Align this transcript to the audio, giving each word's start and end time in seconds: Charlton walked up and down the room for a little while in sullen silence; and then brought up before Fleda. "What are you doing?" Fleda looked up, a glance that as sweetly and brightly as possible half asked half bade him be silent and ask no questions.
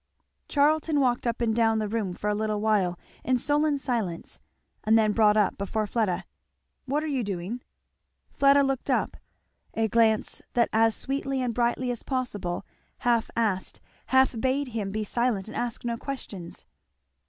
Charlton 0.47 0.99
walked 0.99 1.27
up 1.27 1.41
and 1.41 1.55
down 1.55 1.77
the 1.77 1.87
room 1.87 2.15
for 2.15 2.27
a 2.27 2.33
little 2.33 2.59
while 2.59 2.97
in 3.23 3.37
sullen 3.37 3.77
silence; 3.77 4.39
and 4.83 4.97
then 4.97 5.11
brought 5.11 5.37
up 5.37 5.59
before 5.59 5.85
Fleda. 5.85 6.25
"What 6.87 7.03
are 7.03 7.07
you 7.07 7.23
doing?" 7.23 7.61
Fleda 8.31 8.63
looked 8.63 8.89
up, 8.89 9.15
a 9.75 9.87
glance 9.87 10.41
that 10.53 10.69
as 10.73 10.95
sweetly 10.95 11.39
and 11.39 11.53
brightly 11.53 11.91
as 11.91 12.01
possible 12.01 12.65
half 13.01 13.29
asked 13.35 13.79
half 14.07 14.33
bade 14.41 14.69
him 14.69 14.89
be 14.89 15.03
silent 15.03 15.47
and 15.47 15.55
ask 15.55 15.85
no 15.85 15.97
questions. 15.97 16.65